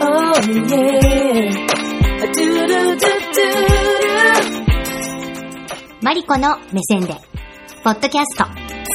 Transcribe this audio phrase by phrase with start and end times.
[0.00, 1.50] Oh yeah.
[2.20, 3.46] Do do do do do.
[6.02, 7.16] マリコの目線で、
[7.82, 8.44] ポッドキャスト。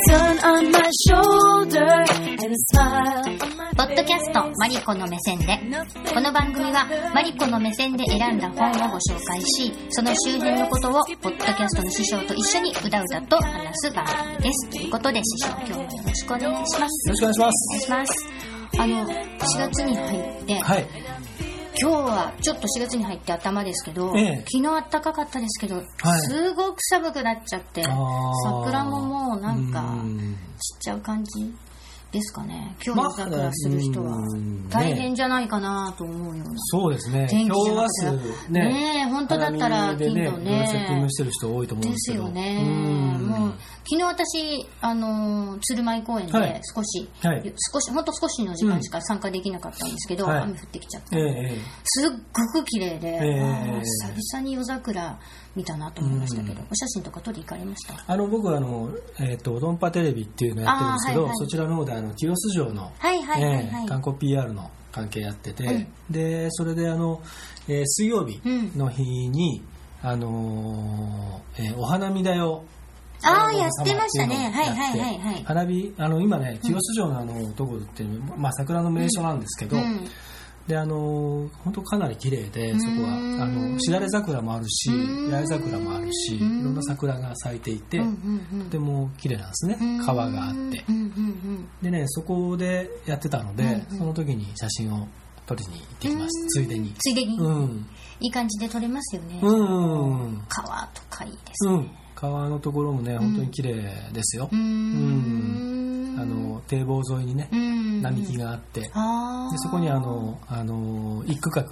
[0.09, 5.59] Sun on my shoulder and a smile on my ポッドキャスト、マリコの目線で。
[6.13, 14.69] この番組は、マリコの目線で選んだ本をご紹介し、その周辺のことを、ポッドキャストの師匠と一緒にうだうだと話す番組です。
[14.69, 17.09] ということで、師匠、今日もよろしくお願いします。
[17.09, 17.85] よろしくお願いしまお願いす。
[17.85, 18.52] します。
[18.79, 19.07] あの、4
[19.57, 20.87] 月に入って、はい。
[21.81, 24.35] 今日はちょっと4月に入って頭ですけど、ええ。
[24.51, 25.81] 昨日暖かかったですけど、
[26.27, 30.37] すごく寒くなっちゃって、桜ももうなんかうん。
[30.59, 31.53] 散っちゃう感じ？
[32.13, 32.75] ですかね。
[32.85, 34.15] 今日夜桜する人は。
[34.69, 36.53] 大変じゃないかなと思うような。
[36.57, 37.27] そうですね。
[37.27, 38.19] 天気じゃなね。
[38.49, 42.23] ねえ本当だったら花見でね、セッティングしてる人多いと思うんでですけど。
[42.25, 43.17] すよね。
[43.19, 43.27] うん。
[43.27, 43.53] もう
[43.85, 46.53] 昨日私あの鶴舞公園はい。
[46.53, 47.53] で少し、はい。
[47.73, 55.19] 少し本当少しの時間しか参加できなかったんですけど、雨降ってきちゃって、すっごく綺麗で、久々に夜桜
[55.55, 56.67] 見たなと思いましたけど、うん。
[56.71, 58.03] お写真とか撮り行かれました？
[58.07, 62.91] あの僕はあのえっ、とドンパテレビっていうのをやってるんですけど、そちらの方であの清洲城の、
[63.87, 65.87] 観光 PR の関係やってて、うん。
[66.09, 67.21] でそれであの、
[67.67, 68.77] えー水曜日うん。
[68.77, 69.61] の日に、
[70.01, 72.63] あのーえーお花見だよ。
[73.25, 74.35] ああやってましたね。
[74.35, 75.43] はいはいはいはい。
[75.45, 78.03] 花火あの今ね清洲城のあのところって、
[78.37, 80.05] まあ、桜の名所なんですけど、うん
[80.67, 85.31] であの本当かなり綺麗でそこはうんあのしだれ桜もあるしうん。
[85.31, 86.63] 八重桜もあるしいうん。
[86.63, 88.65] ろんな桜が咲いていてうんうんうん。
[88.65, 89.77] とても綺麗なんですね。
[89.79, 90.05] うん。
[90.05, 90.83] 川があって。
[91.81, 95.07] でねそこでやってたので、その時に写真を
[95.45, 96.47] 撮りに行ってきました。
[96.47, 96.93] ついでに。
[96.93, 97.85] ついでに、うん。
[98.21, 101.73] いい感じで撮れますよね、うん川とかいいですね。
[101.73, 101.91] うん。
[102.15, 103.73] 川のところもね本当に綺麗
[104.13, 104.47] ですよ。
[104.49, 106.15] うーん。
[106.17, 109.57] あの堤防沿いにねうん並木があってであー。
[109.57, 111.63] そこにあのあの一区画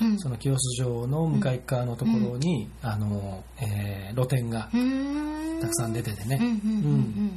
[0.00, 0.18] うん。
[0.18, 5.60] その清洲城の向かい側のところに、あのえー露店がうーん。
[5.60, 6.50] たくさん出ててうんうんうんね、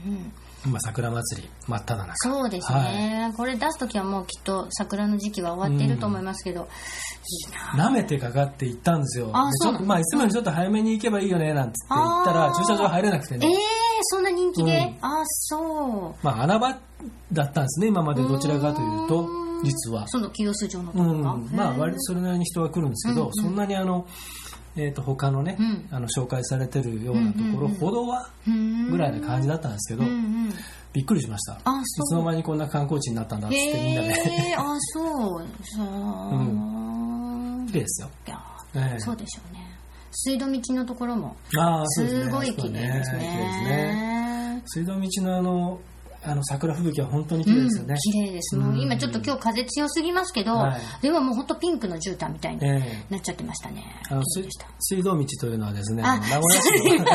[0.07, 0.31] うん。
[0.65, 2.13] 今桜祭り真っ只中。
[2.15, 9.29] そうですね、これ出す時はもうきっと桜の時期は終わっていると思いますけど、いいな舐めてかかって行ったんですよ。
[9.33, 13.41] あそうまあいつもよりちょっと早めに行けばいいよねなんつって言ったら駐車場入れなくてえー。
[13.41, 13.47] ね、、
[14.03, 15.05] そんな人気で、うん。
[15.05, 16.25] あそう。
[16.25, 16.77] まあ穴場
[17.31, 19.27] だったんですね今までどちらかというと。
[19.27, 19.63] うん。
[19.63, 20.07] 実は。
[20.07, 21.21] その清洲城のとこうん。
[21.51, 23.33] まあ割とそれなりに人が来るんですけど、うんうん。
[23.33, 24.05] そんなにあの
[24.75, 25.87] えー、と他のね、うん。
[25.91, 28.91] あの紹介されてるようなところほどはうん。
[28.91, 30.53] ぐらいな感じだったんですけど、うんうん
[30.93, 31.59] びっくりしました。
[31.63, 34.13] あいつの間にこんな観光地になったんだっつってみんなで。
[34.55, 35.47] あそう。
[35.63, 35.87] そう、
[37.65, 38.09] 綺麗ですよ、
[38.75, 38.99] ええ。
[38.99, 39.62] そうでしょうね
[40.13, 41.35] 水道道のところも
[41.87, 43.19] すごい綺麗ですね。
[43.19, 44.63] 綺麗ですね。
[44.65, 45.79] 水道道のあの
[46.25, 47.95] あの桜吹雪は本当に綺麗ですよね。
[47.95, 48.55] うん、綺麗です。
[48.55, 50.81] もううん今ちょっと今日風強すぎますけど、はい。
[51.01, 53.13] でももう本当ピンクの絨毯みたいにええ。
[53.13, 54.47] なっちゃってましたね、あの水
[54.79, 57.05] 水道道というのはですね、名古屋市の。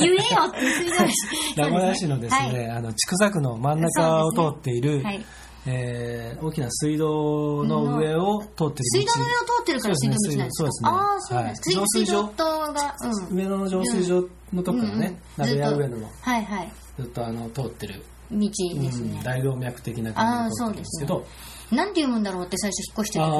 [0.00, 1.14] 言えよって水道市
[1.56, 5.24] 名古屋市のですね、あの千種区の真ん中を通っている、はい、
[5.66, 8.74] えー大きな水道の上を通っている道。
[8.74, 10.62] 水道の上を通ってるから水道道なんですか？
[10.62, 10.88] そうですね。
[10.88, 11.86] ああそうなんです、はい。
[11.86, 12.94] 水水道塔が、
[13.30, 15.44] うん、上野の浄水場のとこからね、うん。
[15.44, 16.10] うん鍋屋上野の。
[16.20, 16.72] はいはい。
[16.98, 19.12] ずっとあの通ってる、道ですね。
[19.16, 21.26] うん、大動脈的な感じで通ってるんですけど。
[21.68, 23.34] なんて読むんだろうって最初引っ越してたあ時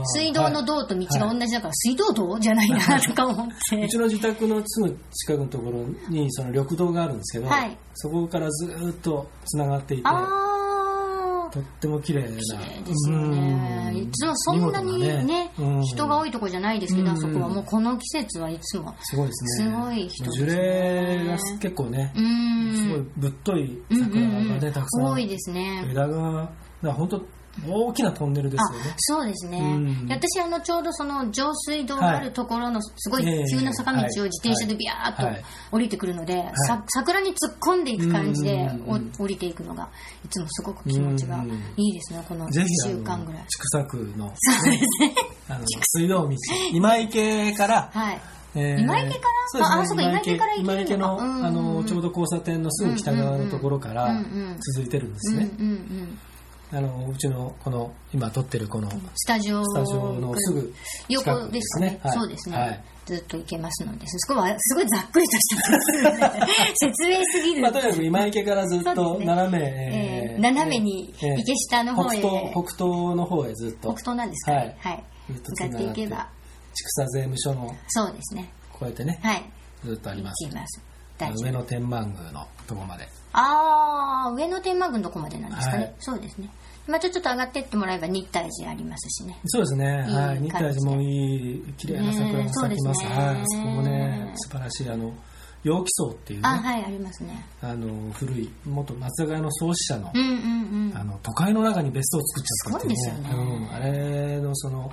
[0.00, 3.84] ー水道の道と道が同じだから、水道道じゃないなとか思って。
[3.84, 7.76] うちの自宅のすぐ近くのところにその緑道があるんですけど、はい。
[7.92, 10.49] そこからずっとつながっていてああ
[11.52, 12.28] とっても綺麗な。
[12.28, 12.38] 綺麗
[12.84, 13.90] ですよね。
[13.92, 13.96] うん。
[13.98, 15.82] いつもそんなにねうん。
[15.82, 17.16] 人が多いとこじゃないですけど、うん。
[17.16, 19.70] あそこはもうこの季節はいつもすごいですね。
[19.70, 22.76] すごい人です樹ね齢が結構ねう、ん。
[22.76, 25.04] すごいぶっとい桜がね、うんたくさん。
[25.12, 25.86] 多いですね。
[25.90, 26.50] 枝が
[26.82, 27.22] だ本当
[27.68, 28.90] 大きなトンネルですよね。
[28.90, 30.08] あそうですね、うん。
[30.10, 33.44] 私あのちょうどその浄水道があるところのすごいええ。
[33.50, 35.36] 急な坂道をはい自転車でビャーっはい。
[35.36, 38.70] と降りてくるので、さ桜に突っ込んでいく感じで
[39.18, 39.88] 降りていくのが
[40.24, 41.44] いつもすごく気持ちが
[41.76, 43.44] いいですねこの1ぜひあ週の間ぐらい。
[43.48, 44.32] 千種区の
[45.96, 46.30] 水道道
[46.72, 48.20] 今池から、はい。
[48.54, 49.28] えー今池か
[49.60, 49.66] ら？
[49.66, 54.12] ああそうか今池から行今池のあのちょうど交差点のすぐ北側のところから
[54.74, 56.18] 続いてるんですね、うんうんうん
[56.72, 60.72] あのうちのこの今撮ってるこのスタジオスタジオのすぐ
[61.08, 61.98] 横ですね。
[62.02, 62.12] はい。
[62.12, 62.84] そうですね、はい。
[63.06, 66.36] ずっと行けますので、すごい、すごいざっくりとした
[66.76, 67.62] 説明すぎる。
[67.62, 72.18] まあ、とにかく今池からずっと斜め、えー斜めにえー池下の方へ。
[72.18, 72.78] 北東北東
[73.16, 73.92] の方へずっと。
[73.92, 74.76] 北東なんですかね。
[74.78, 75.04] はい。
[75.28, 76.28] ずっと向かっていけば。
[76.72, 78.52] 千種税務署のそうですね。
[78.72, 79.44] こうやってねはい。
[79.84, 80.48] ずっとあります。
[81.42, 86.50] 上の天満宮のとこまでああ上野天満宮のとこまでなんですかね、はいそうですね
[86.86, 90.06] またちょっと上がってってもらえば日体寺ありますしねそうですね。
[90.08, 90.38] いいはい。
[90.40, 92.52] 日体寺もいい、綺麗な桜が咲きます。
[92.52, 93.44] ねそうですねはい。
[93.46, 95.12] そこもね、素晴らしい、あの、
[95.62, 103.28] 陽気荘っていうね、あはいありますねあの、古い、元松坂屋の創始者のう、んうんうんあの、都会の中に別荘を作っちゃったっていうね。
[103.28, 103.74] ねうん。
[103.74, 104.90] あれのその、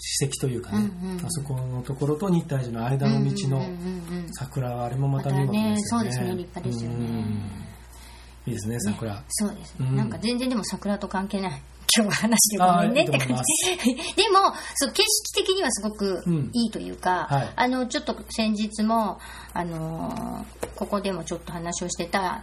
[0.00, 1.26] 史跡というかね、うんうん。
[1.26, 5.80] あそこのところと日体寺の間の道のうんうんうんうん桜はあれもまた見事ですよね。
[5.82, 6.96] そうですね立派ですよね。
[6.96, 7.50] うん
[8.46, 9.22] いいですね、桜。
[9.28, 9.96] そうですね、うん。
[9.96, 11.62] なんか全然でも桜と関係ない
[11.96, 13.76] 今日は話でごめんねって感あじ
[14.14, 14.38] で も
[14.76, 16.50] そう景色的にはすごくうん。
[16.54, 17.52] いいというか、はい。
[17.54, 19.18] あのちょっと先日も、
[19.52, 22.42] あのーここでもちょっと話をしてた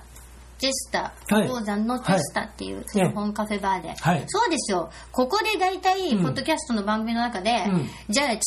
[0.59, 1.47] テスタはい。
[1.47, 4.23] 鉱山のテスタっていう古本カフェバーで、はい。
[4.27, 6.23] そうですよここで大体うん。
[6.23, 7.89] ポッドキャストの番組の中で、うん。
[8.09, 8.41] じゃあ月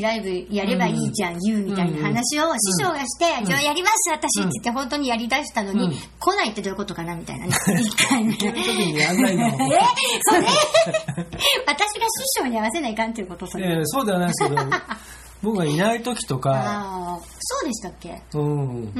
[0.00, 5.94] 1ライブやればいいじゃん、言うみたいな話を師匠がして、じゃあやります私って言って本当にやりだしたのに、うん。
[6.20, 7.52] 来ないってどういうことかなみたいなね。
[7.80, 9.46] 一回目そういう時にやんないの。
[9.46, 9.50] え？
[10.22, 10.46] それ？
[11.66, 13.46] 私が師匠に合わせないかんっていうこと？
[13.46, 14.62] それ、えーそうではないですけど、
[15.42, 18.22] 僕がいない時とか、そうでしたっけ？
[18.34, 18.92] うん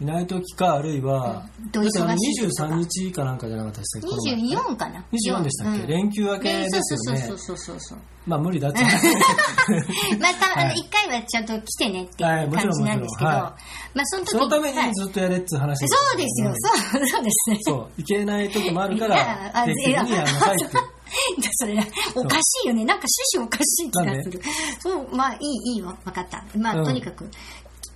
[0.00, 1.70] いない時か、あるいは、うん。
[1.70, 4.72] だってあの23日かなんかじゃなかったでしたっけこの前。
[4.72, 5.04] 24かな。
[5.12, 5.86] 24でしたっけ、うん。
[5.86, 7.20] 連休明けねですよね。
[7.20, 7.38] そう。
[7.38, 8.80] そうそうそうまあ無理だって。
[10.18, 10.78] また、はい。
[10.78, 13.32] 一回はちゃんと来てねっていう感じなんですけど、もちろん。
[13.32, 13.56] は
[13.94, 14.88] まあその時そのためはい。
[14.88, 16.54] にずっとやれっていう話そうですよ、ん。
[16.54, 17.58] そう、そうですね。
[17.62, 20.76] そう、いけない時もあるから、あ定期的にやらなさいって。
[21.52, 21.74] それ
[22.14, 22.84] おかしいよね。
[22.84, 24.40] なんか趣旨おかしい気がする。
[24.80, 25.96] そう、まあいい、いいわ。
[26.04, 26.44] 分かった。
[26.56, 26.84] まあ、うん。
[26.84, 27.28] とにかく。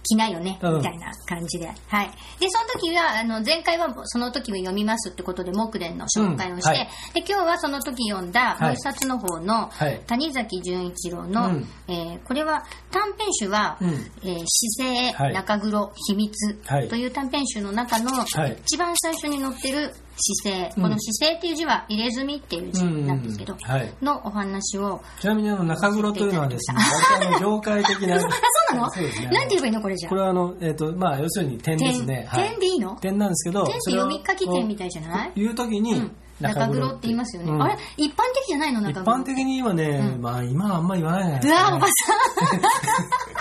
[0.05, 0.77] 来ないよね、うん。
[0.77, 1.67] みたいな感じで。
[1.89, 2.11] はい。
[2.39, 6.77] で、その時は、あの、前回はその時を読みますってことで、木蓮の紹介をして、うん。
[6.77, 6.89] はい。
[7.15, 8.62] で、今日はその時読んだ、はい。
[8.62, 10.01] もう一冊の方の、はい。
[10.06, 11.69] 谷崎潤一郎の、うん。
[11.89, 13.89] えーこれは短編集は、うん。
[14.23, 15.35] えー姿勢、はい。
[15.35, 16.89] 中黒、秘密はい。
[16.89, 18.56] という短編集の中の、はい。
[18.62, 20.83] 一番最初に載ってる姿勢、うん。
[20.85, 23.57] この姿勢っていう字は入れ墨っていう字なんですけど、
[24.03, 26.81] のお話を、ちなみにあの中黒というのはですね、
[27.19, 28.17] 割とあの業界的な。
[28.17, 28.91] あ、そうなの？
[28.91, 29.27] そうですね。
[29.27, 32.29] なんて言えばいいのこれじゃこれはあの、えっ、と、まあ、要するに点ですね。
[32.35, 32.51] 点。
[32.51, 32.97] 点でいいの？
[32.97, 35.33] 点なんですけど、点って読み書き点みたいじゃない？
[35.37, 36.17] 言うときに、うん。
[36.41, 37.53] 中黒って言いますよね。
[37.53, 37.63] うん。
[37.63, 37.77] あれ？
[37.97, 38.81] 一般的じゃないの？
[38.81, 39.17] 一中黒。
[39.17, 39.85] 般的にはね、
[40.15, 40.23] うん。
[40.23, 41.93] まあ今はあんま言わないじゃないですうわ、おか、ばね。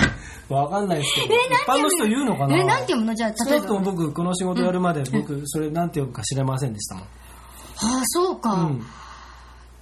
[0.06, 0.13] さ
[0.50, 2.50] わかんないですけど、え一般の人言うのかん。
[2.52, 2.58] な？
[2.58, 3.16] え、なんて読むの？
[3.16, 3.66] じゃあ、ち例えば。
[3.76, 7.04] ょっと僕、この仕事やるまで、僕、それなんて読むか知れませんでしたもん。
[7.04, 7.08] あ
[8.00, 8.54] あ、そうか。
[8.54, 8.86] うん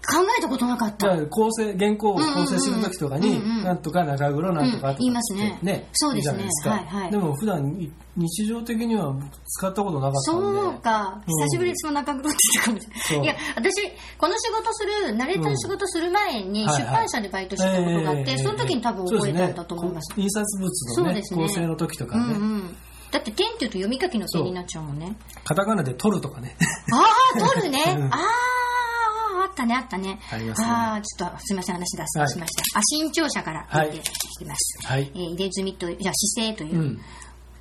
[0.01, 1.15] 考えたことなかった。
[1.15, 6.69] じゃあ構成、原稿を構成するときとかに、なんとか中黒なんとかとかって、うん言いますねそうですねいいじゃないですか。
[6.71, 9.15] はいはいでも普段い日常的には
[9.45, 10.19] 使ったことなかった。
[10.19, 11.13] そうか。
[11.15, 13.25] うん久しぶりにその中黒って言ったかもしれそうない。
[13.25, 20.13] いや、私、この仕事する、ナレーターの仕事する前に、出版社でバイトしてたことがあって、ええその時に多分覚えたんだと思います。
[20.17, 22.35] 印刷物の構成の時とかね。
[23.11, 25.15] だって、点っていうと読み書きの点になっちゃうもんね。
[25.43, 26.55] カタカナで取るとかね。
[26.93, 27.03] あ
[27.35, 27.83] あ、取るね。
[28.09, 28.50] あ、 あ
[29.51, 30.19] ったね、あったね。
[30.31, 32.79] ありますねああ、ちょっと、すみません、話脱線しました。
[32.79, 34.01] あ、新潮社から出てい
[34.39, 34.87] きます。
[34.87, 35.17] はいえ。
[35.17, 37.01] ー入れ墨と、じゃあ姿勢というう、ん。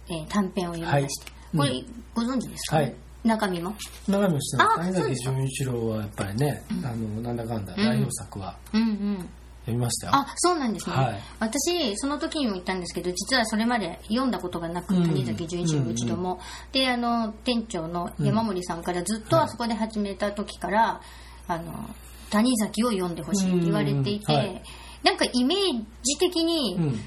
[0.09, 1.25] えー短編を読みまして。
[1.31, 1.85] はいこれ、
[2.15, 2.95] ご存知ですか、はい
[3.25, 3.75] 中身も？
[4.09, 4.81] 長見してます。
[4.81, 9.17] あ谷崎潤一郎はやっぱりね、あの、なんだかんだうん代表作はうんうん。
[9.67, 10.13] 読みましたよ。
[10.15, 10.95] あ、そうなんですね。
[10.97, 16.41] はい私、その時にも言ったんですけど、実はそれまで読んだことがなく、うん谷崎潤一郎の一度も。
[16.73, 21.01] で、あの、店長の山森さんからずっとあそこで始めた時から、
[21.55, 21.91] あの、
[22.31, 24.63] 谷崎を読んでほしいって言われていて、うんはい
[25.03, 25.59] なんかイメー
[26.03, 27.01] ジ的に、うん。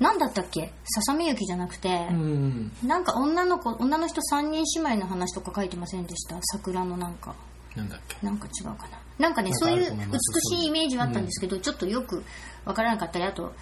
[0.00, 0.72] 何だったっけ？
[0.86, 2.72] ささめゆきじゃなくて、うん。
[2.82, 6.36] なんか女の子、女の人3人姉妹の話とか書いてませんでした？
[6.42, 7.36] 桜のなんか。
[7.76, 8.16] なんだっけ？
[8.26, 8.98] なんか違うかな。
[9.20, 12.24] なんかね、そういう美しいイメージはあったんですけど、ちょっとよく
[12.64, 13.54] わからなかったり、あと、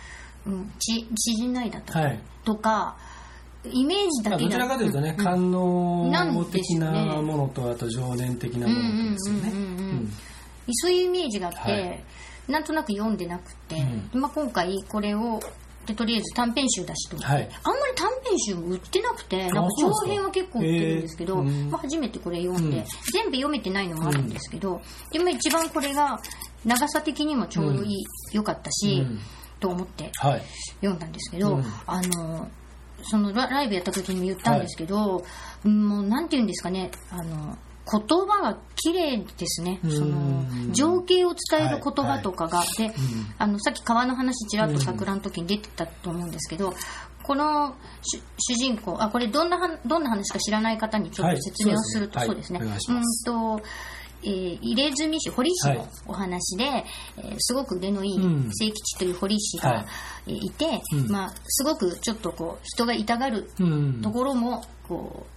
[0.46, 2.18] うん、ち、知人ないだったはい。
[2.44, 2.96] とか、
[3.70, 5.24] イメージだけどちらかというとね、うん。
[5.24, 6.90] 官能的な
[7.22, 9.50] ものと、あと情念的なものとですよね。
[9.52, 10.12] うんうんうんうんうんうん
[10.72, 12.04] そういうイメージがあって、はい。
[12.48, 13.76] なんとなく読んでなくて、
[14.12, 15.40] うまあ、今回これを
[15.86, 17.16] でとりあえず短編集だしと。
[17.18, 17.48] はい。
[17.62, 22.84] あんまり短編集も売ってなくてなんか長編は結構売ってるんですけど、まあ、初めてこれ読んで、うん。
[23.12, 24.82] 全部読めてないのもあるんですけど、
[25.12, 26.20] でも一番これが
[26.64, 29.20] 長さ的にもちょうどいい、良かったし、うん
[29.58, 30.42] と思ってはい。
[30.80, 31.64] 読んだんですけど、うん。
[31.86, 32.48] あの
[33.10, 35.24] そのラライブやった時にも言ったんですけど、
[35.64, 37.56] もうなんて言うんですかねあの
[37.90, 39.90] 言葉が綺麗ですね、うん。
[39.90, 42.92] その情景を伝える言葉とかが、で、ん。
[43.38, 46.74] あのさっき川の話ちらっと桜の時に出てたと思うんですけど、
[47.22, 52.26] この主主人公あこれどんなはどんな話か知らない方にちょっと説明をすると、はい。
[52.26, 52.60] そうですね。
[52.60, 53.62] うんと
[54.22, 56.64] えー入れ墨師堀師のお話で、
[57.18, 58.50] えーすごく腕のいいうん。
[58.50, 59.86] 清吉という堀師が、は
[60.26, 60.50] い。
[60.50, 61.10] て、うん。
[61.10, 64.00] まあ、すごくちょっとこう人が痛がるうん。
[64.02, 65.36] ところもこう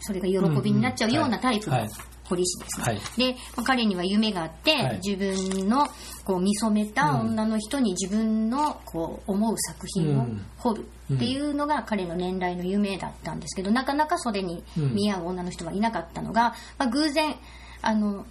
[0.00, 1.88] それが喜びになっちゃうようなタイプのはい。
[2.28, 2.84] 彫り師ですね。
[2.84, 3.00] はい。
[3.16, 5.00] で、まあ彼には夢があって、はい。
[5.02, 5.86] 自分の
[6.24, 10.26] こう見初めた女の人に自分のこう思う作品を
[10.58, 17.36] 彫るっていうのが彼の年来の夢だったんですけど、なかなかそれに見合う女の人はいなかったのが、まあ、偶然、
[17.82, 18.24] あの、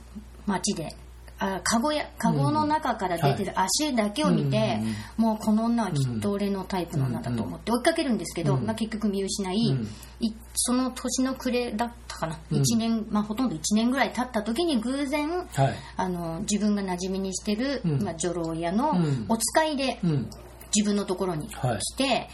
[0.45, 0.95] 街で、
[1.37, 4.79] あカゴやカゴの中から出てる足だけを見て、
[5.17, 9.87] もうこの女はきっと俺のタイプの女だと思って追いかけるんですけど、まあ、結局見失い,、うん。
[10.21, 12.57] いその年の暮れだったかな、うん。
[12.59, 15.73] 一年まあ、ほとんど1年ぐらい経った時に偶然はい。
[15.97, 18.03] あの自分が馴染みにしてる、うん。
[18.03, 19.25] まあ、女郎屋のうん。
[19.27, 20.29] お使いでうん。
[20.73, 21.79] 自分のところにはい。
[21.79, 22.29] 来て、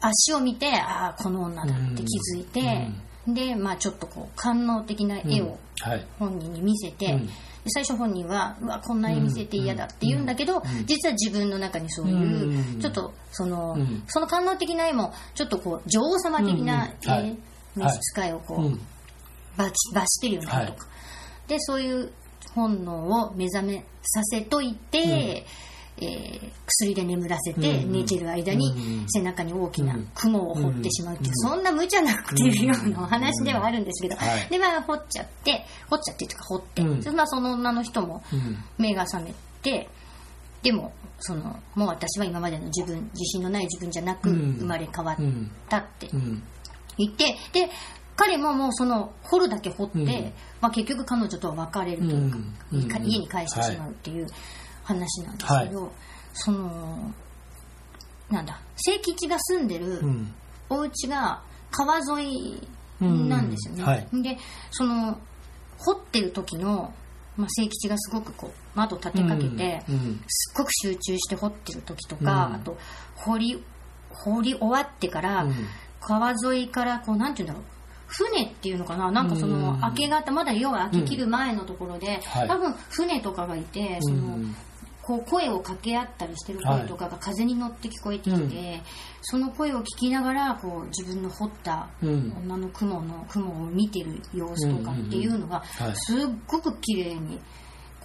[0.00, 2.88] 足を見てああこの女だって気づいて、
[3.26, 6.06] で、まあ、ちょっとこう官能的な絵をはい。
[6.18, 7.26] 本人に見せて、うん。
[7.26, 7.32] で
[7.68, 12.80] 最初本人はうわこんな絵見せて嫌だって言うんだけど、実は自分の中にそういう、うん。
[12.80, 14.02] ちょっとその、うん。
[14.06, 17.36] その官能的な絵もちょっとこう女王様的な絵
[17.76, 18.80] 召使いをこう、うん。
[19.56, 20.88] 罰罰してるよねとか、
[21.48, 22.12] でそういう
[22.54, 25.44] 本能を目覚めさせといて、
[25.98, 34.48] えー薬で眠らせてうん寝てる間にうん背中に大きな雲を掘ってしまうっていう、うんそんな無茶なっていうようなお話ではあるんですけど、はい。
[34.48, 37.00] でまあ掘っちゃって掘っちゃってっていうか掘って、うん。
[37.00, 38.56] でまあ、その女の人もうん。
[38.78, 39.88] 目が覚めて
[40.62, 44.56] でもそのもう私は今までの自分自信のない自分じゃなくうん。
[44.58, 46.42] 生まれ変わうんったってうん。
[46.96, 47.68] 言ってで
[48.16, 50.32] 彼ももうその掘るだけ掘って、うん。
[50.60, 52.14] まあ、結局彼女とは別れると
[52.76, 54.26] いうか、家に帰してしまうっていう
[54.82, 55.92] 話なんですけど、
[56.32, 57.12] その
[58.30, 60.34] なんだ清吉が住んでるうん。
[60.70, 62.68] お家が川沿い
[63.00, 63.88] なんですよね、うん。
[63.88, 64.22] はい。
[64.22, 64.38] で
[64.70, 65.18] その
[65.78, 66.94] 掘ってる時の、
[67.36, 72.54] まあ、清吉がすごくこう窓立てかけて、うんすっごく集中して掘ってる時とか、うん。
[72.54, 72.78] あと
[73.16, 73.64] 掘り
[74.10, 75.54] 掘り終わってから、うん。
[76.00, 77.64] 川沿いからこうなんていうんだろう
[78.06, 79.80] 船っていうのかななんかそのうん。
[79.80, 82.48] 明け方まだ夜が明けきる前のところで、はい。
[82.48, 84.54] 多分船とかがいてその、うん
[85.10, 88.80] こう声を掛け合ったりしてる声とかが風に乗って聞こえてきて、
[89.22, 92.32] その声を聞きながらこう自分の掘ったうん。
[92.44, 95.92] 女の雲の雲を見てる様子とかっていうのがはい。
[95.96, 97.40] すっごく綺麗に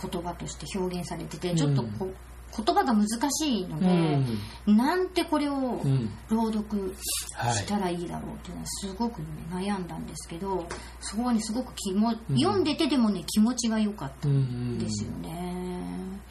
[0.02, 2.16] 言葉として表現されててちょっとこう
[2.58, 4.18] 言葉が難しいので、
[4.66, 6.10] なんてこれをうん。
[6.30, 6.96] 朗読
[7.36, 10.66] はいしたらいいだろうっていうのはすごく、ね、悩んだんですけど
[11.02, 12.36] そこはねすごく気も、うん。
[12.36, 15.30] 読んでてでもね気持ちが良かったうんんですよね。
[15.30, 16.26] なんか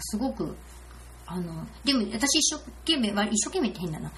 [0.00, 0.56] すごく
[1.26, 4.10] あのでも私一生懸命まあ一生懸命って変だな。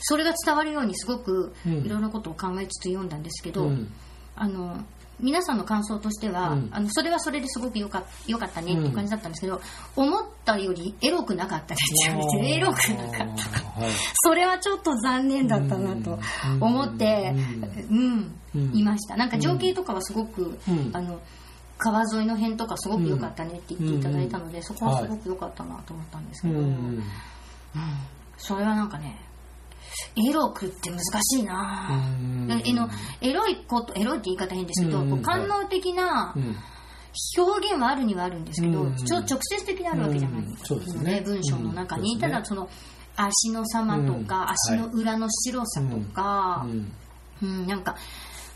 [0.00, 1.84] それが伝わるようにすごくうん。
[1.84, 3.92] いろんなことを考えつつ読んだんですけど、うん。
[4.34, 4.84] あの
[5.18, 6.68] 皆さんの感想としては、うん。
[6.70, 9.60] あのそれはそれですごくよかよかったねっていう感じだったんですけど、
[9.96, 12.56] 思ったよりエロくなかったですよね。
[12.56, 13.24] エロくなかった。
[13.24, 13.90] はい。
[14.22, 16.18] それはちょっと残念だったなと
[16.60, 17.34] 思って、
[17.90, 18.32] うん。
[18.54, 18.76] うん。
[18.76, 19.16] いました。
[19.16, 20.90] なんか情景とかはすごく、うん。
[20.92, 21.20] あの
[21.78, 27.02] 川沿いの辺とかすごく良かったねって言っていただいたので、そこはすごく良かったなと思ったんですけど、うん。
[28.38, 29.20] それはなんかね
[30.16, 31.90] エロくって難しいな、
[33.20, 36.56] エロいことエロいって言い方変ですけど、官能的なうん。
[37.38, 38.96] 表現はあるにはあるんですけど、うん。
[38.96, 40.56] ちょ直接的にあるわけじゃないうん。
[40.58, 41.22] そうですね。
[41.24, 42.20] 文章の中に、うん。
[42.20, 42.68] ただその
[43.16, 44.74] 足の様とか、うん。
[44.74, 46.92] 足の裏の白さとか、うん。
[47.42, 47.96] うんなんか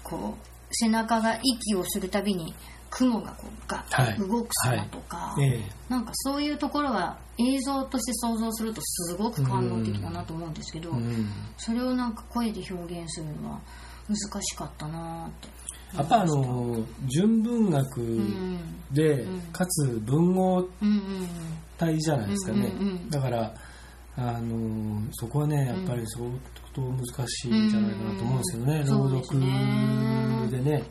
[0.03, 2.55] こう背中が息をするたびに
[2.91, 4.19] 雲がこうがはい。
[4.19, 5.65] 動く様とか、ええ。
[5.89, 11.31] なんかそういうところは映像として想像するとすごく官能的だなと思うんですけど、うん。
[11.57, 13.61] それをなんか声で表現するのは
[14.09, 15.49] 難しかったなって
[15.97, 18.59] やっぱあの純文学うん。
[18.93, 19.41] でうん。
[19.53, 20.69] かつ文豪
[21.79, 22.73] 体じゃないですかね。
[23.09, 23.55] だから
[24.17, 26.29] あのそこはねやっぱり相
[26.75, 28.81] 当難しいんじゃないかなと思うんですけどね。
[28.81, 29.11] うん。
[29.13, 30.31] 朗読ね。
[30.51, 30.85] でね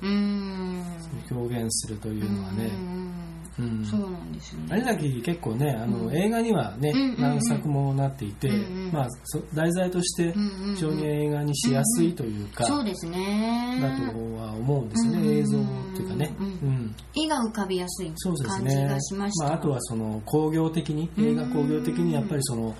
[1.32, 2.66] 表現するというのはね。
[2.66, 3.00] うん
[3.60, 4.78] うんそうなんですよね。
[4.78, 6.16] 有崎結構ねあの、うん。
[6.16, 8.50] 映画にはね、何作もなっていて、
[8.92, 10.34] まあ、そ題材として
[10.76, 13.80] 非常に映画にしやすいというか、そうですね。
[13.82, 15.62] だとは思うんですよね、映像っ
[15.96, 16.96] ていうかね、うんうん。
[17.22, 19.52] 絵が浮かびやすい感じねがしました。
[19.52, 22.74] あ、あとはその工業的に映画工業的にやっぱりその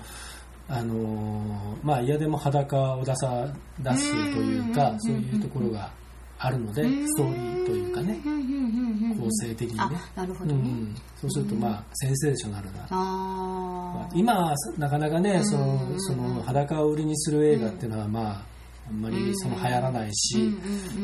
[0.68, 5.00] あのーまあ嫌でも裸を出さ出すというかうん。
[5.00, 5.90] そういうところが
[6.42, 8.18] あるのでストーリーというかね
[9.18, 9.82] 構成的にね。
[9.82, 12.86] あなるほどね、うん、そうするとまあセンセーショナルな。
[12.90, 14.18] あー。
[14.18, 18.42] 今はなかなかねそのその裸を売りにする映画っていうのはまあ
[18.88, 20.50] あんまりその流行らないし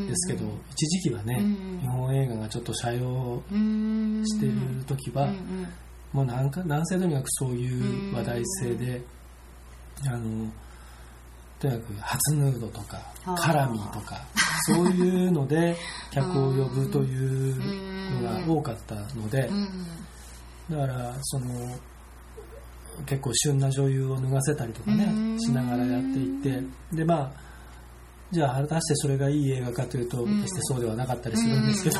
[0.07, 4.23] ですけど一時期はねうん日本映画がちょっと斜陽うん。
[4.25, 4.53] してる
[4.87, 5.29] 時は
[6.13, 9.01] もうなんか何世とにかくそういう話題性で
[10.07, 10.51] あの
[11.59, 12.99] とにかく初ヌードとか
[13.37, 14.25] カラミとか
[14.73, 15.75] そういうので
[16.11, 17.55] 客を呼ぶという
[18.21, 19.67] のが多かったのでうん。
[20.69, 21.45] だからその
[23.05, 25.39] 結構旬な女優を脱がせたりとかねうん。
[25.39, 27.31] しながらやっていってでまあ
[28.31, 30.41] じゃあ果たしてそれがいい映画かというとん。
[30.41, 31.99] 決してそうではなかったりするんですけど、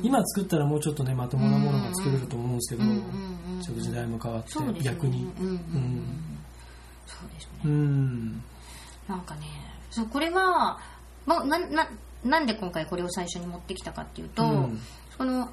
[0.00, 2.88] 今作ったらもうちょっとねまともなものが作れると思うんですけど、
[3.62, 5.24] ちょっと時代も変わって逆に。
[5.40, 5.58] うん。
[7.04, 7.60] そうですね。
[7.64, 8.42] うん。
[9.08, 9.46] なんかね
[9.90, 10.78] そうこれは、
[11.26, 11.88] まあ、なな
[12.24, 14.80] なんで今回これを最初に持ってきたかっていうと、うん。
[15.16, 15.50] その、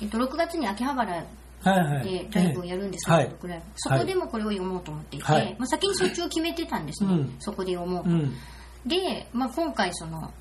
[0.00, 1.24] えっと、6月に秋葉原
[1.62, 2.04] はいはい。
[2.04, 3.28] でライブをやるんですけど、はい。
[3.28, 5.54] 僕ライブそこでもこれを読もうと思っていて、はい。
[5.58, 7.36] まあ、先にそっちを決めてたんですね、うん。
[7.38, 8.34] そこで読もうと、うん。
[8.86, 10.32] で、まあ、今回その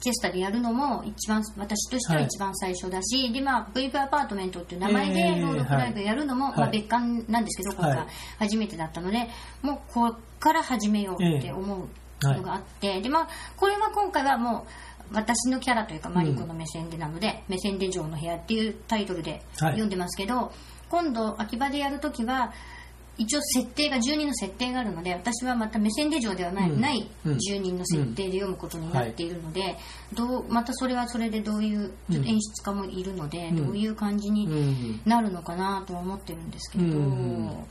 [0.00, 6.58] チェスタでやるのも一番私としては一番最初だし、でまあ VV アパートメントっていう名前えでー朗読ライブをやるのも、はい。
[6.58, 7.96] まあ、別館なんですけど今はい。
[7.96, 8.06] 回
[8.38, 9.28] 初めてだったので、
[9.62, 11.88] もうこっから始めようって思う
[12.32, 14.66] のがあって、でまあこれは今回はも
[15.10, 19.72] う私のキャラというかマリコの目線でなので「目線で城の部屋」っていうタイトルではい。
[19.72, 20.52] 読んでますけど、
[20.88, 22.52] 今度秋葉でやるときは
[23.16, 26.80] 一応設定が住人の設定があるので私はまた目線で城ではない,、うん。
[26.80, 27.38] ないうん。
[27.38, 29.76] 住人の設定で読むことになっているので、
[30.14, 33.66] どうまたそれはそれでどういうちょっと演出家もいるので、うん。
[33.66, 35.00] どういう感じにうん。
[35.04, 37.64] なるのかなとは思ってるんですけど、うん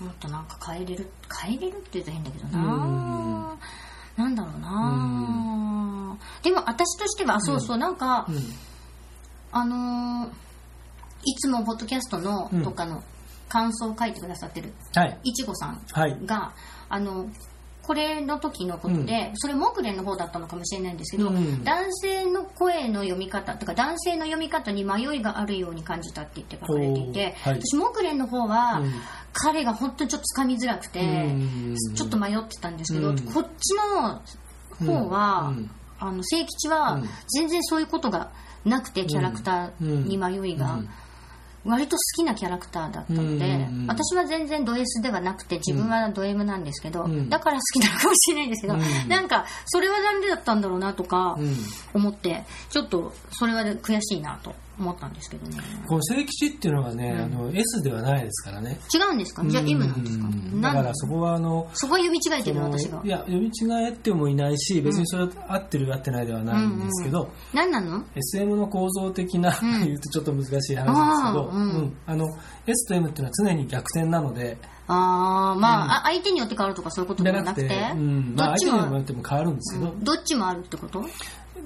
[0.00, 1.10] もっとなんか変えれる
[1.42, 3.58] 変えれるって言うと変だけどな、うん。
[4.16, 8.36] なんだろうな、でも私としてはそうそう、なんか、うん。
[9.52, 10.32] あのー
[11.26, 13.02] いつもポッドキャストのうんとかの
[13.48, 15.20] 感想を書いてくださってるはい。
[15.24, 16.18] いちごさんはい。
[16.26, 16.52] が、
[16.88, 17.26] あの
[17.86, 27.60] これの時のことで、それ木蓮の方だったのかもしれないんですけど、うん男性の声の読み方とか男性の読み方に迷いがあるように感じたって言って書かれていて、はい。
[27.60, 28.92] 私木蓮の方は、うん。
[29.32, 31.76] 彼が本当にちょっとつかみづらくて、うん。
[31.94, 33.20] ちょっと迷ってたんですけど、うん。
[33.20, 34.22] こっちの
[34.86, 35.70] 方は、うん。
[35.98, 37.08] あの清吉はうん。
[37.28, 38.30] 全然そういうことが
[38.64, 40.88] なくてキャラクターに迷いが、うん
[41.64, 47.28] 割と好きなキャラクターだったので、うん私は全然ド S ではなくて自分はド M なんですけど、うん。
[47.28, 49.08] だから好きなのかもしれないんですけど、うん。
[49.08, 51.56] なんかそれはなんでだったんだろうなとかうん
[51.92, 55.56] 思ってちょっとそれは悔しいなと思ったんですけどね。
[55.86, 57.22] この聖吉っていうのはね、うん。
[57.22, 58.78] あの S ではないですからね。
[58.94, 59.44] 違うんですか？
[59.46, 60.26] じゃあ M なんですか？
[60.60, 63.00] だからそこはあのそこは読み違えてる私が。
[63.04, 63.50] いや読み違
[63.88, 69.54] えてもいないし別にそれは合ってる合ってないではないんですけど、何なの？SM の構造的な、ん。
[69.84, 71.70] 言うとちょっと難しい話ですけど、うん。
[71.70, 71.96] うん。
[72.06, 72.26] あの
[72.66, 75.90] S と M っていうのは常に逆転なのでああまあ、うん。
[75.90, 77.92] あ相手によって変わるとかそういうことではなくて？
[77.94, 78.34] うん。
[78.36, 80.04] まあ、どっちも相手にもよっても変わるんですけど、うん。
[80.04, 81.04] どっちもあるってこと？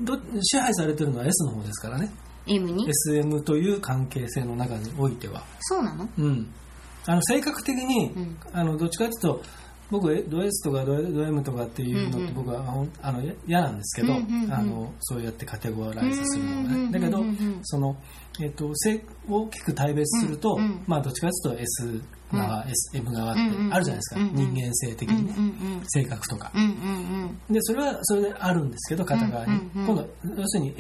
[0.01, 2.09] ど支配されてるのは S の方ですからね
[2.49, 6.09] M に？SM という関係性の中においては、そうなの？
[6.19, 6.53] うん、
[7.07, 8.37] あの性格的に、うん。
[8.53, 9.43] あのどっちかというと
[9.91, 14.53] 僕えド S とかドド M とかっていうのうんうんって僕はあのあのや嫌なんですけど、うんうんうん。
[14.53, 17.25] あのそうやってカテゴライズするのがうんうんうんうんねだけど
[17.63, 17.97] その、
[18.41, 24.35] えっと性大きく大別すると、うんうんまあどっちかというと S 側、S M 側ってうんうんうんあるじゃないですか、うんうん。
[24.55, 25.83] 人間性的うんにね、うん。
[25.87, 26.53] 性格とか。
[26.55, 26.69] うんうん
[27.49, 27.55] うん。
[27.55, 29.81] でそれはそれであるんですけど片側に、うんうん。
[29.81, 30.75] うん今度要するに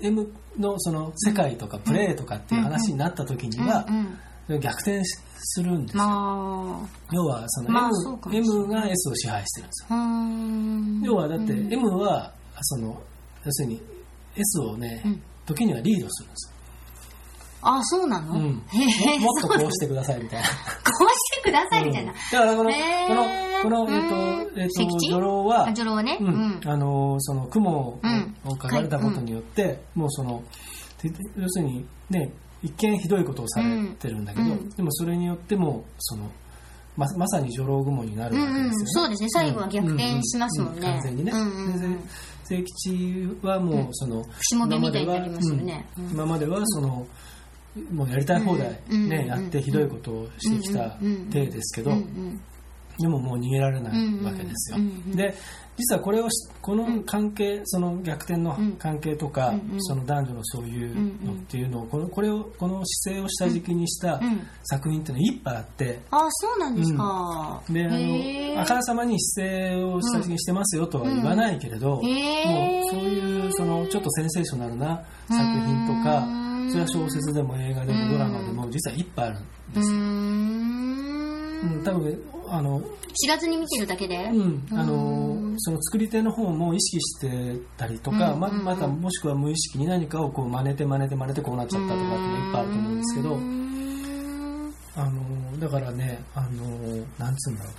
[0.00, 3.86] SM のその世界とかプレーとかっていう話になった時には、
[4.60, 6.04] 逆転しするんですよ。
[6.04, 7.90] ま要はその M,、まあ
[8.32, 11.12] M が S を支配してるんですよ。
[11.12, 11.72] 要はだってうん。
[11.72, 12.32] M は
[12.62, 13.00] その
[13.44, 13.82] 要するに
[14.34, 15.22] S をね、うん。
[15.46, 16.54] 時にはリードするんです
[17.62, 20.48] あそうなの、よ、うん、ももっとこうしてくださいみたいな。
[20.98, 22.16] こうしてくださいみたいな、うん。
[22.32, 26.32] だからこの、このこのえっ、うんとえっ、と石吉女郎はあ女郎はね、ううん。
[26.32, 28.34] んあのその雲を,、うん。
[28.50, 30.42] 書かれたことによって、もうその
[30.98, 34.70] て要するにね一見ひどいことをされてるんだけど、うん。
[34.70, 36.30] でもそれによってもその
[36.96, 38.86] ままさに女郎雲になるわけですよね、うんうん。
[38.88, 39.28] そうですね。
[39.30, 40.78] 最後は逆転しますもんね。
[40.78, 42.00] うう完全にね、うんうんうん。
[42.00, 42.04] で
[42.48, 45.86] 清吉はもうその、しもべみたいになりますよね。
[45.96, 46.04] うん。
[46.06, 46.10] うん。
[46.12, 47.06] 今まではその、
[47.92, 49.08] もうやりたい放題、うん。
[49.08, 49.26] ねうん。
[49.26, 50.96] やってひどいことをしてきた
[51.30, 52.40] 体ですけど、うんうん
[52.98, 54.78] でももう逃げられないわけですよ。
[55.14, 55.34] で
[55.76, 64.44] 実はこれをしこの関係その逆転の関係とか、その男女のそういうのっていうのをこのこれをこの姿勢を下敷きにしたうん。
[64.64, 66.00] 作品っていうのはいっぱいあって。
[66.10, 67.88] あそうなんですか、であ
[68.56, 72.10] のあからさまに姿勢を下敷きにしてますよとは言わないけれど、もうそう
[72.98, 76.48] いうそのちょっとセンセーショナルな作品とかうん。
[76.70, 81.17] それは小説でも映画でもドラマでも実はいっぱいあるんうです
[81.62, 82.82] うんん多分あの
[83.20, 85.54] 知らずに見てるだけで、うん、あのうん。
[85.58, 93.34] その作り手の方も意識してたりとか、うんままたもしくは無意識に何かをこう真似て真似て真似てこうなっちゃったとかっていっぱいあると思うんですけど
[95.02, 97.72] あのだからねあのなんつうんだろう。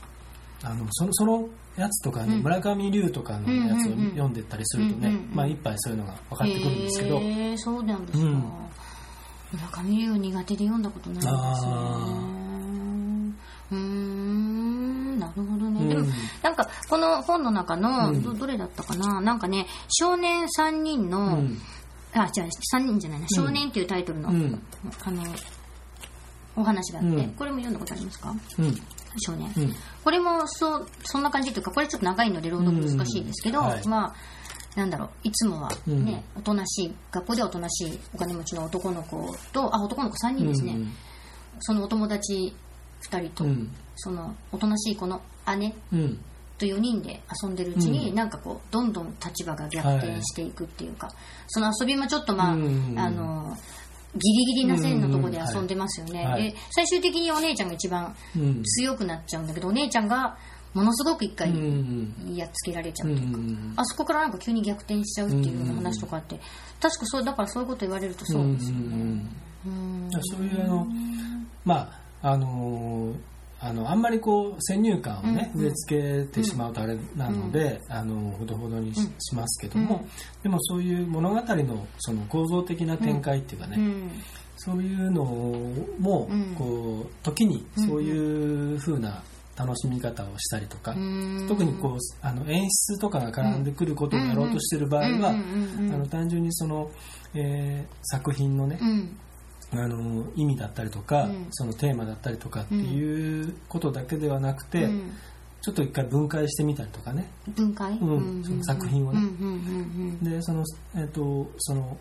[0.61, 2.43] あのそのそのやつとかね、うん。
[2.43, 8.43] 村上龍とかのやつをうんうんうん読んでったりするとね、うんうんうんまあ一杯そういうのが分かってくるんですけど、へえそうなんですか、うん。
[9.53, 12.38] 村上龍苦手で読んだことないんですね
[13.71, 18.23] うーんなるほどね、でもうんなんかこの本の中の、うん。
[18.23, 19.21] どどれだったかな？
[19.21, 21.57] なんかね少年3人うの、ん。
[22.13, 24.61] あ違う3人じゃないな「少年」っていうタイトルの、うん。
[25.03, 25.23] あの
[26.55, 27.29] お話があって、うん。
[27.31, 28.33] これも読んだことありますか？
[28.57, 28.75] うん。
[29.19, 29.75] 少年、うん。
[30.03, 33.87] これもそうそんな感じというかこれちょっと長いので朗読難しいですけど、うんはい。
[33.87, 34.15] まあ
[34.75, 36.39] なんだろういつもはね、うん。
[36.39, 40.75] おとなしい学校ではおとなしいお金持ちの男の子とあ男の子3人ですね、
[41.59, 42.55] そのお友達
[43.01, 43.69] 2人と、うん。
[43.95, 45.21] そのおとなしい子の
[45.57, 46.19] 姉うん。
[46.57, 48.15] と4人で遊んでるうちに、うん。
[48.15, 51.09] なんかこうどんどん立場が逆転していくっていうか、
[51.47, 53.57] その遊びもちょっとまあ、うんあの
[54.15, 56.43] ギリギリな線のところで遊んでますよね、うんはい。
[56.51, 58.63] で最終的にお姉ちゃんが一番うん。
[58.63, 60.35] 強くなっちゃうんだけどお姉ちゃんが
[60.73, 66.39] ものすごく一回うんやっつけられちゃううというか、んあそこからなんか急に逆転しちゃうっていうような話とかあって
[66.81, 69.25] 確かそうだからそういうこと言われるとそうですよね。
[69.65, 70.09] うん。
[70.11, 70.87] そういうあの
[71.65, 73.13] まああの
[73.61, 79.01] あのあんまりこう先入観をね、植え付けてしまうとあれなので、あのほどほどにし,、
[79.33, 79.37] うん。
[79.37, 80.41] ますけども、うん。
[80.43, 84.11] でもそういう物語のその構造的な展開っていうかね、うん。
[84.55, 85.25] そういうの
[85.99, 86.55] も、うん。
[86.55, 89.21] こう時にそういう風な
[89.57, 91.45] 楽しみ方をしたりとか、うん。
[91.49, 95.35] 特にこうあの演出とかが絡んでくることをやろうとしてる場合は、
[96.09, 96.89] 単純にその、
[97.33, 99.17] えー作品のね、うん
[99.71, 101.47] あの意味だったりとか、うん。
[101.51, 105.11] そのテーマだったりとかっていうことだけではなくて、うん。
[105.61, 107.29] ちょっと一回分解してみたりとかね。
[107.49, 108.43] 分解、うん。
[108.43, 109.21] その作品をね。
[110.21, 110.63] でその,、
[110.95, 111.97] えっとその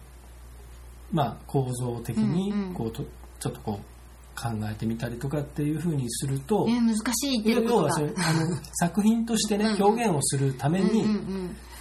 [1.13, 3.03] まあ、構造的にこうと
[3.41, 11.05] ちょっとこう考えてみたりとかっていうふうにすると、うんえ難しい言ってることあの 作品としてね表現をするために、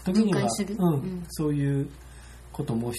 [0.03, 0.47] 時には
[0.77, 0.93] うん。
[0.93, 1.23] うん。
[1.29, 1.89] そういう
[2.51, 2.97] こともひ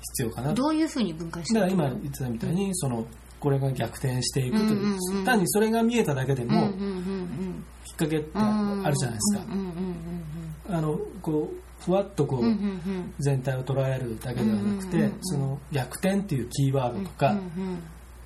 [0.00, 3.06] 必要かなどういうふうに分解するだから今言ってたみたいに、その
[3.40, 6.70] これが逆転していくという,、うんうんうん単にそれが見えただけでも、
[7.84, 9.44] きっかけってうんあるじゃないですか、
[10.70, 17.36] あのこうふわっとこう、全体を捉えるだけではなくて、その逆転っていうキーワードとか、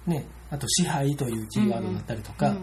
[0.06, 2.54] ね、あと支配というキーワードだったりとか、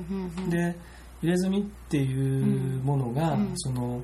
[0.49, 0.75] で
[1.21, 4.01] 入れ墨っていうものが、うんその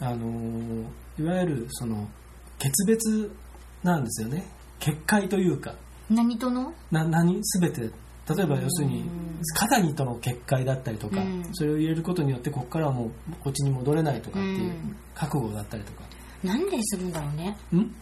[0.00, 2.08] あのいわゆるその
[2.58, 3.30] 決別
[3.84, 4.44] なんですよね。
[4.80, 5.74] 結界というか。
[6.10, 6.72] 何との？
[6.90, 7.40] な何？
[7.60, 7.82] 全て。
[8.26, 9.08] 例えば要するにうん
[9.54, 11.44] 肩にとの結界だったりとか、うん。
[11.52, 14.96] それを入れることによってここからはもうこっちに戻れないとかっていううん。
[15.14, 16.02] 覚悟だったりとか、
[16.42, 17.56] なんでするんだろうね。
[17.74, 17.94] ん？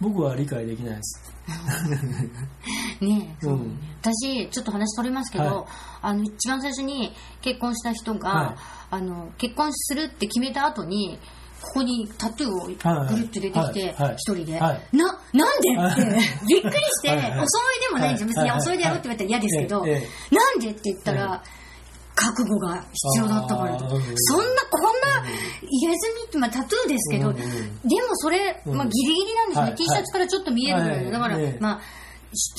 [0.00, 1.32] 僕は理解できないです。
[3.00, 3.78] ねえ、うん。
[4.02, 5.64] 私ちょっと話取れますけど、はい。
[6.02, 8.56] あの一番最初に結婚した人が、はい。
[8.90, 11.18] あの結婚するって決めた後に
[11.62, 14.96] ここにタトゥーをぐるっと出てきて一人で、はい。
[14.96, 16.20] ななんでって。
[16.48, 17.80] びっくりして、お揃い。
[17.80, 21.44] でもないじゃん別にはいお揃いでやろうって言われたら嫌ですけど、なんでって言ったら、は
[22.20, 23.78] 覚悟が必要だったから。
[23.78, 25.24] そんなこんな
[25.62, 31.58] 入れ墨って、まあ、タトゥーですけど、でもそれ、まあ、ギリギリなんですね、はい T シャツからちょっと見えるぐらだから、ええ。
[31.60, 31.80] まあ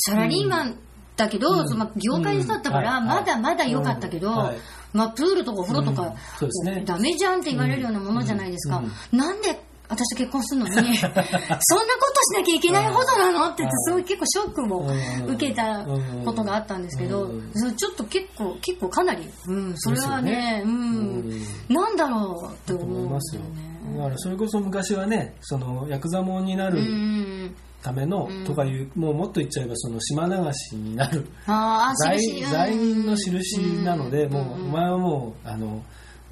[0.09, 0.79] サラリーマン
[1.15, 1.69] だけど、うん。
[1.69, 3.07] そのまあ、業界の人だったから、うん。
[3.07, 4.51] まだまだ良かったけど、
[4.93, 8.77] まあ、プールとかお風呂とか、うんダメじゃんって言われるようなものじゃないですか、
[9.11, 9.59] うんなんで
[9.91, 10.67] 私と結婚するの？
[10.69, 13.47] に そんなことしなきゃいけないほどなの？
[13.47, 14.89] って言ってすごい結構ショックも
[15.27, 15.85] 受けた
[16.23, 17.29] ことがあったんですけど、
[17.75, 20.63] ちょっと結構結構かなり、うん、それはねね。
[20.65, 20.71] うん。
[20.71, 21.75] うん。
[21.75, 23.41] なんだろうって思思いうんますよ。
[23.41, 23.97] ね。
[23.97, 28.45] だからそれこそ昔はねそのヤクザモンになうるんための、うん。
[28.45, 31.25] とかいうもうもっと言っちゃえばその島流しになる。
[31.47, 34.33] ああ、罪人の印なので、うん。
[34.33, 35.83] もう、お前はもうあの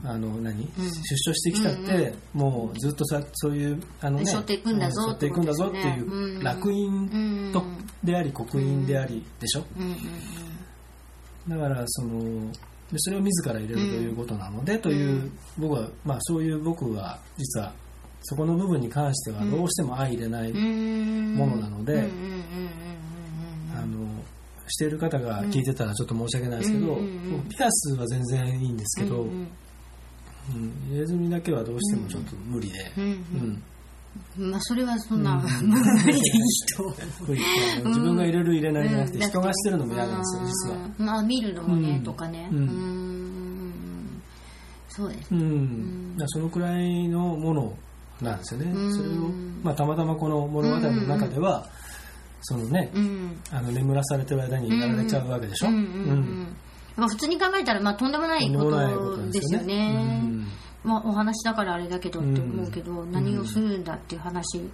[0.06, 5.18] あの何、出所してきたって、もうずっとさそういうあのね背負っていくんだぞっ
[5.72, 9.98] ていう楽印とうんであり刻印でありでしょ、うんうん
[11.48, 12.52] だからその
[12.92, 17.74] でそれを自ら入れるということなので、という僕はまあそういう僕は実は
[18.22, 21.36] そこの部分に関してはどうしても相入れない、うん。
[21.36, 24.08] ものなのでうんうんうんうんあの
[24.68, 29.48] している方が聞いてたらちょっと申し訳ないですけど、うんうんうんピアスは全然いいんですけど、うんうん
[30.92, 33.10] 入れ墨だけはどうしてもちょっと無理で、うんうん。
[33.10, 33.64] うん。
[34.40, 35.70] うんまあそれはそんなうん。
[35.70, 36.84] 無理でいい人
[37.26, 37.42] 無理。
[37.78, 39.30] あの自分が入れる入れないじゃなくて、うん。
[39.30, 40.76] 人がしてるのも嫌なんですよ実は。
[40.98, 42.50] うんまあ見るのもね、うんとかね。
[42.52, 42.66] ううん。
[42.66, 44.22] ん。
[44.90, 47.74] そうですうん、だからそのくらいのもの
[48.22, 48.96] なんですよね、うん。
[48.96, 49.14] それを、
[49.64, 51.68] まあ、たまたまこの物語の中では、
[52.42, 53.42] そのね、うん。
[53.52, 55.76] あの眠らされてる間にやられちゃうわけでしょ、うん。
[55.76, 55.82] うん。
[55.82, 56.56] うん。
[56.96, 60.24] まあ、普通に考えたら、まあ、とんでもないことんですすよよね。
[60.84, 63.12] まあ、お話だからあれだけどって思うけど、ん。
[63.12, 64.70] 何をするんだっていう話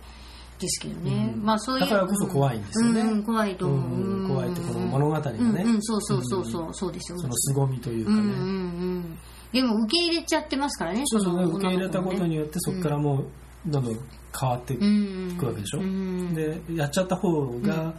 [0.59, 1.33] ですけどね。
[1.35, 1.43] うん。
[1.43, 1.81] まあ、そういう。
[1.81, 3.01] だからこそ怖いんですよね。
[3.01, 3.09] うん。
[3.09, 3.23] うん。
[3.23, 3.79] 怖いと思う。
[3.79, 4.19] うん。
[4.21, 5.37] うん怖いってこの物語がね。
[5.39, 5.75] うん。
[5.75, 7.19] うん、そうそうそうそう、そうですよ。
[7.19, 8.25] その凄みというかね、うん。
[8.25, 8.29] うん。
[8.29, 8.39] う
[8.99, 9.17] ん。
[9.55, 13.25] でも、受け入れちゃってますからね、そうそうの受け入れたことによってそこからもう
[13.67, 13.97] どんどん
[14.39, 17.93] 変わっていうんくわけでしょ、うんでやっちゃった方が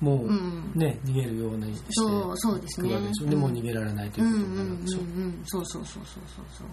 [0.00, 0.72] もううん。
[0.74, 2.88] ね、逃げるようにしてそうそうですね。
[2.88, 3.26] いくわけでしょ。
[3.30, 5.42] でもう逃げられないということうんうんうんになるでしょ、うん。
[5.44, 6.66] そうそうそうそうそうそう。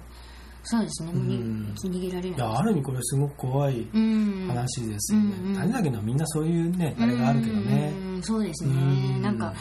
[0.64, 1.74] そうですね、もうん。
[1.78, 2.38] 逃げられない。
[2.38, 4.48] いやある意味これすごく怖いうん。
[4.48, 5.56] 話ですよね、うんうん。
[5.58, 7.94] 谷崎みんなそういうねあれがあるけどね。
[8.16, 8.24] うん。
[8.24, 8.74] そうですね。
[8.74, 8.76] う
[9.20, 9.22] ん。
[9.22, 9.54] なんか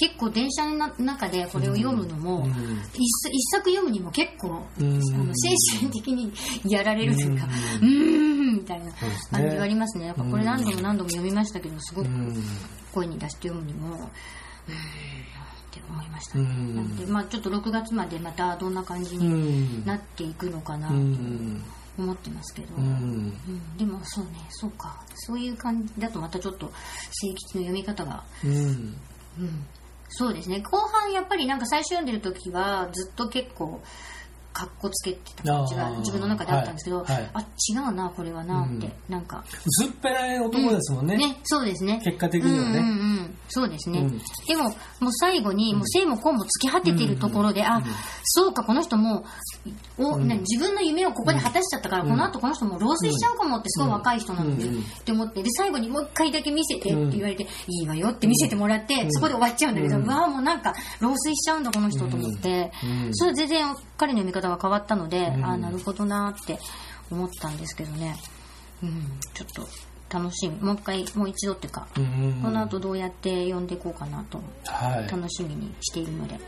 [0.00, 2.50] 結構電車の中でこれを読むのも、うん。
[2.94, 4.94] 一一作読むにも結構、うん。
[4.94, 6.32] あの精神的に
[6.66, 7.46] やられるというか
[7.82, 9.10] ううんーんみたいな感
[9.50, 10.06] じがあねりますね。
[10.06, 12.42] やっぱこれ何度も何度も読みましたけどすごくうん。
[12.92, 14.00] 声に出して読むにもうーん。
[14.00, 14.06] っ
[15.70, 16.38] て思いました。
[16.38, 16.76] ね、うん。
[16.76, 19.28] なのでまあちょっと6月までまたどんな感じうに
[19.82, 19.84] ん。
[19.84, 21.62] なっていくのかなうとん
[21.98, 22.84] 思ってますけど、うん。
[22.86, 22.88] う
[23.50, 23.76] ん。
[23.76, 24.98] でもそうねそうか。
[25.14, 26.72] そういう感じだとまたちょっと
[27.10, 28.52] 聖吉の読み方がうん。
[28.52, 28.56] う
[29.44, 29.66] ん
[30.12, 30.60] そうですね。
[30.60, 33.80] 後半やっぱりなんか最初読んでる時はずっと結構
[34.52, 37.06] かっこつけてた感じが自分の中であったんですけど、はい。
[37.14, 37.30] はい。
[37.34, 39.44] あ違うなこれはなって、うんなんか。
[39.80, 42.00] 薄っぺらい男ですもんね、ねそうですね。
[42.04, 42.78] 結果的にはね。
[42.78, 44.18] うんうんうん、そうですね、うん。
[44.46, 44.64] でも
[45.00, 47.82] もう最後にもう生も根も突き果ててるところで、あ
[48.24, 49.24] そうかこの人も
[49.98, 50.28] うお、うん。
[50.28, 54.74] ね自分の夢をここで果たしちゃったから、この後この人もう老衰しちゃうかもってすごい若い人なのに、うん。
[54.76, 54.82] うん。
[54.82, 63.14] って思ってで最後にもう一回だけ見せてって言われて、いいわよって見せてもらって、そこで終わっちゃうんだけど、ううんわあもうなんか老衰しちゃうんだこの人と思って、うん。
[63.14, 65.44] それ全然彼の読み方が変わったので、うん。
[65.44, 66.58] ああなるほどなって
[67.10, 68.16] 思ったんですけどね、
[68.82, 69.68] うん、ちょっと
[70.18, 70.60] 楽しみ。
[70.60, 75.10] もう一回もう一度っていうか、うんこの後どうやって読んでいこうかなとはい。
[75.10, 76.38] 楽しみにしているので。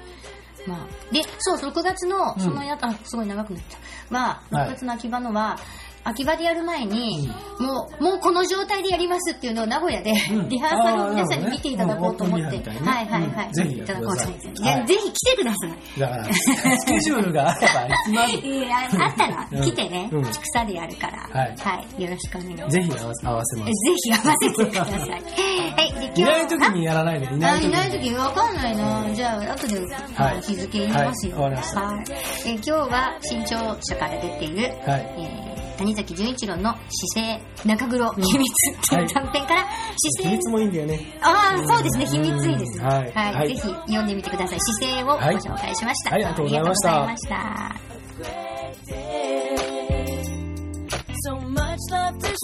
[0.65, 3.79] まあ、で、そう、6月の、そのや、あ、すごい長くなった。
[4.11, 4.69] まあ、はい。
[4.69, 5.59] 6月の秋葉のは、
[6.05, 10.49] 秋葉でやる前に、もう、もうこの状態でやりますっていうのを名古屋で、うん。
[10.51, 12.87] リハーサルを皆さんに見ていただこうと思って、ねうん。
[12.87, 13.53] はいはいはい、うん。
[13.53, 13.83] ぜひい。
[13.83, 14.87] ただこうと思って、はい。
[14.87, 16.01] ぜひ来てください。
[16.01, 19.63] だからスケジュールがあれば行きます いやあったらうん。
[19.63, 20.23] 来てね、うん。
[20.25, 22.03] 草でやるから、はい。
[22.03, 22.73] よろしくお願いします。
[22.73, 23.67] ぜひ合わせます。
[23.67, 25.11] ぜひ合わせてください。
[25.73, 28.15] はい、で今日いない時にやらないでいあない時にいない時？
[28.15, 29.15] わかんないな。
[29.15, 29.81] じゃあ、後で、
[30.15, 30.43] はい。
[30.43, 31.41] 日付言いますよ。
[31.41, 31.55] はい。
[31.55, 31.63] はい。
[32.47, 35.15] え今日は新潮社から出ている、はい。
[35.19, 35.52] えー
[35.83, 39.67] 谷崎潤一郎の姿勢中黒秘密っていう短編から
[39.97, 41.19] 姿勢、秘密もいいんだよね。
[41.21, 42.85] ああ、そうですね、秘密いいですね。
[42.85, 43.49] はいはい、はい。
[43.49, 44.59] ぜひ読んでみてください。
[44.61, 45.37] 姿勢をごはい。
[45.37, 46.11] 紹介しました。
[46.11, 47.77] はいありがとうございました。
[51.25, 52.35] So much love to